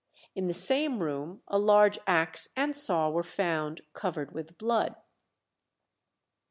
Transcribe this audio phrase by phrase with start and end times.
[0.33, 4.95] In the same room a large axe and saw were found covered with blood.